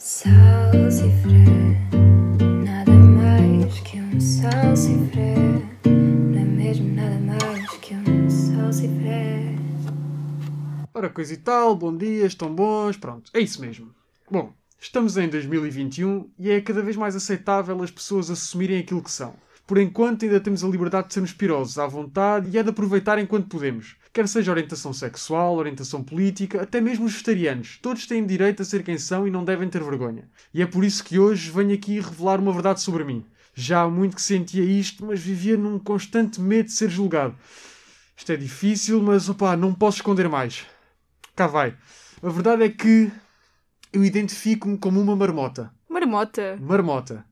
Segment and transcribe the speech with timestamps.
[0.00, 1.44] Salsifré,
[2.64, 5.34] nada mais que um salsifré.
[5.84, 9.56] Não é mesmo nada mais que um salsifré.
[10.94, 13.92] Ora, coisa e tal, bom dia, estão bons, pronto, é isso mesmo.
[14.30, 19.10] Bom, estamos em 2021 e é cada vez mais aceitável as pessoas assumirem aquilo que
[19.10, 19.34] são.
[19.68, 23.18] Por enquanto ainda temos a liberdade de sermos pirosos à vontade e é de aproveitar
[23.18, 23.96] enquanto podemos.
[24.14, 27.78] Quer seja orientação sexual, orientação política, até mesmo os vegetarianos.
[27.82, 30.26] Todos têm direito a ser quem são e não devem ter vergonha.
[30.54, 33.26] E é por isso que hoje venho aqui revelar uma verdade sobre mim.
[33.54, 37.36] Já há muito que sentia isto, mas vivia num constante medo de ser julgado.
[38.16, 40.64] Isto é difícil, mas opá, não posso esconder mais.
[41.36, 41.76] Cá vai.
[42.22, 43.12] A verdade é que
[43.92, 45.70] eu identifico-me como uma marmota.
[45.86, 46.58] Marmota.
[46.58, 47.27] Marmota.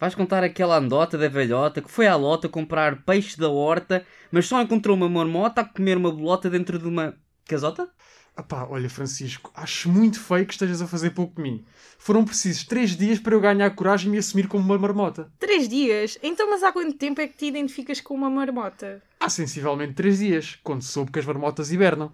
[0.00, 4.46] Vais contar aquela andota da velhota que foi à lota comprar peixe da horta, mas
[4.46, 7.88] só encontrou uma marmota a comer uma bolota dentro de uma casota?
[8.36, 11.64] Apá, olha, Francisco, acho muito feio que estejas a fazer pouco de mim.
[11.98, 15.32] Foram precisos três dias para eu ganhar coragem e me assumir como uma marmota.
[15.40, 16.16] Três dias?
[16.22, 19.02] Então, mas há quanto tempo é que te identificas com uma marmota?
[19.18, 22.12] Há sensivelmente três dias, quando soube que as marmotas hibernam.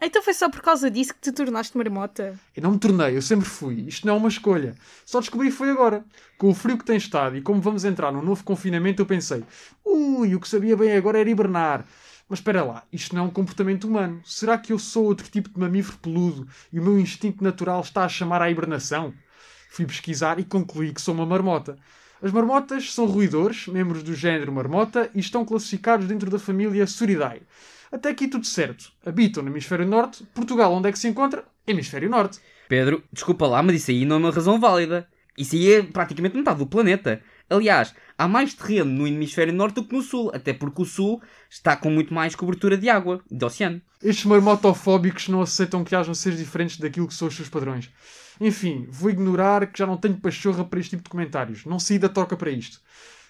[0.00, 2.38] Então foi só por causa disso que te tornaste marmota?
[2.54, 3.84] Eu não me tornei, eu sempre fui.
[3.86, 4.74] Isto não é uma escolha.
[5.04, 6.04] Só descobri foi agora.
[6.36, 9.44] Com o frio que tem estado e como vamos entrar num novo confinamento, eu pensei:
[9.84, 11.86] ui, o que sabia bem agora era hibernar.
[12.28, 14.20] Mas espera lá, isto não é um comportamento humano.
[14.24, 18.04] Será que eu sou outro tipo de mamífero peludo e o meu instinto natural está
[18.04, 19.12] a chamar à hibernação?
[19.70, 21.76] Fui pesquisar e concluí que sou uma marmota.
[22.22, 27.42] As marmotas são roedores, membros do género marmota, e estão classificados dentro da família Suridae.
[27.90, 28.92] Até aqui tudo certo.
[29.04, 30.24] Habitam no hemisfério norte.
[30.34, 31.44] Portugal, onde é que se encontra?
[31.66, 32.40] Hemisfério norte.
[32.68, 35.08] Pedro, desculpa lá, mas isso aí não é uma razão válida.
[35.36, 37.20] Isso aí é praticamente metade do planeta.
[37.50, 41.20] Aliás, há mais terreno no hemisfério norte do que no sul, até porque o sul
[41.50, 43.82] está com muito mais cobertura de água, de oceano.
[44.02, 47.90] Estes marmotofóbicos não aceitam que hajam seres diferentes daquilo que são os seus padrões.
[48.40, 51.64] Enfim, vou ignorar que já não tenho pachorra para este tipo de comentários.
[51.64, 52.80] Não saí da toca para isto.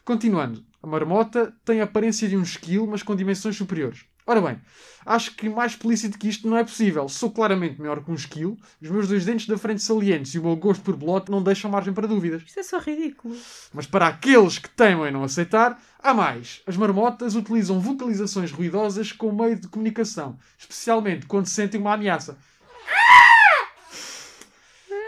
[0.05, 4.05] Continuando, a marmota tem a aparência de um esquilo, mas com dimensões superiores.
[4.27, 4.59] Ora bem,
[5.05, 7.07] acho que mais explícito que isto não é possível.
[7.11, 10.43] Sou claramente maior que um esquilo, os meus dois dentes da frente salientes e o
[10.43, 12.43] meu gosto por bolote não deixam margem para dúvidas.
[12.43, 13.37] Isto é só ridículo.
[13.75, 16.63] Mas para aqueles que temem não aceitar, há mais.
[16.67, 22.39] As marmotas utilizam vocalizações ruidosas como meio de comunicação, especialmente quando sentem uma ameaça.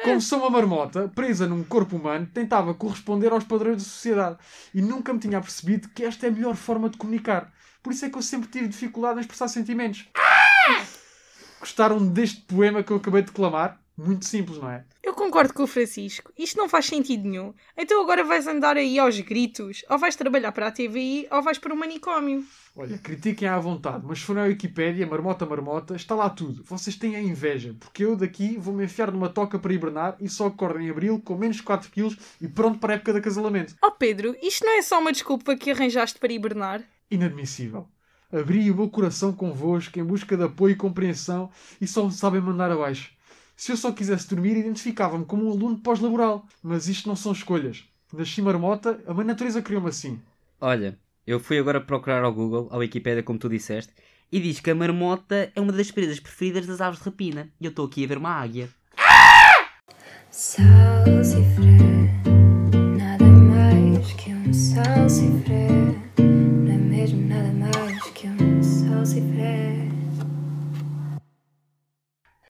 [0.06, 4.38] Como sou uma marmota, presa num corpo humano, tentava corresponder aos padrões da sociedade
[4.72, 7.52] e nunca me tinha percebido que esta é a melhor forma de comunicar.
[7.82, 10.08] Por isso é que eu sempre tive dificuldade em expressar sentimentos.
[11.58, 13.80] Gostaram deste poema que eu acabei de declamar?
[13.98, 14.84] Muito simples, não é?
[15.26, 16.32] Concordo com o Francisco.
[16.38, 17.52] Isto não faz sentido nenhum.
[17.76, 21.58] Então agora vais andar aí aos gritos, ou vais trabalhar para a TVI, ou vais
[21.58, 22.44] para o manicômio.
[22.76, 26.62] Olha, critiquem à vontade, mas se forem à Wikipédia, marmota, marmota, está lá tudo.
[26.62, 30.46] Vocês têm a inveja, porque eu daqui vou-me enfiar numa toca para hibernar e só
[30.46, 33.74] acordo em abril com menos 4 kg e pronto para a época de acasalamento.
[33.82, 36.84] Oh Pedro, isto não é só uma desculpa que arranjaste para hibernar?
[37.10, 37.88] Inadmissível.
[38.32, 41.50] Abri o meu coração convosco em busca de apoio e compreensão
[41.80, 43.15] e só me sabem mandar abaixo.
[43.56, 46.46] Se eu só quisesse dormir, identificava-me como um aluno pós-laboral.
[46.62, 47.84] Mas isto não são escolhas.
[48.12, 50.20] Nasci marmota, a mãe natureza criou-me assim.
[50.60, 53.92] Olha, eu fui agora procurar ao Google, ao Wikipedia, como tu disseste,
[54.30, 57.50] e diz que a marmota é uma das presas preferidas das aves de rapina.
[57.60, 58.68] E eu estou aqui a ver uma águia.
[60.30, 61.78] Salsifré,